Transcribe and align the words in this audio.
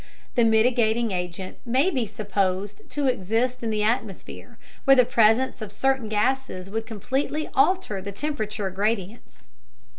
The 0.33 0.43
mitigating 0.43 1.11
agent 1.11 1.57
may 1.63 1.91
be 1.91 2.07
supposed 2.07 2.89
to 2.89 3.05
exist 3.05 3.61
in 3.61 3.69
the 3.69 3.83
atmosphere 3.83 4.57
where 4.83 4.95
the 4.95 5.05
presence 5.05 5.61
of 5.61 5.71
certain 5.71 6.09
gases 6.09 6.71
would 6.71 6.87
completely 6.87 7.47
alter 7.53 8.01
the 8.01 8.11
temperature 8.11 8.71
gradients. 8.71 9.51